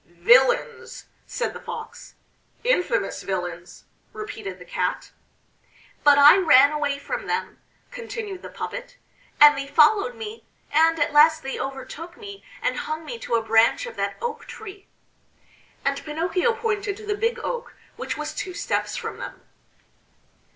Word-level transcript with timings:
"Villains!" 0.07 1.05
said 1.27 1.53
the 1.53 1.59
Fox. 1.61 2.15
"Infamous 2.63 3.21
villains!" 3.21 3.83
repeated 4.13 4.57
the 4.57 4.65
Cat. 4.65 5.11
"But 6.03 6.17
I 6.17 6.37
ran 6.37 6.71
away 6.71 6.97
from 6.97 7.27
them," 7.27 7.59
continued 7.91 8.41
the 8.41 8.49
puppet, 8.49 8.97
"and 9.39 9.55
they 9.55 9.67
followed 9.67 10.15
me, 10.15 10.43
and 10.73 10.97
at 10.97 11.13
last 11.13 11.43
they 11.43 11.59
overtook 11.59 12.17
me 12.17 12.43
and 12.63 12.77
hung 12.77 13.05
me 13.05 13.19
to 13.19 13.35
a 13.35 13.43
branch 13.43 13.85
of 13.85 13.95
that 13.97 14.17
oak 14.23 14.47
tree." 14.47 14.87
And 15.85 16.03
Pinocchio 16.03 16.53
pointed 16.55 16.97
to 16.97 17.05
the 17.05 17.13
Big 17.15 17.37
Oak, 17.43 17.75
which 17.95 18.17
was 18.17 18.33
two 18.33 18.55
steps 18.55 18.97
from 18.97 19.17
them. 19.19 19.43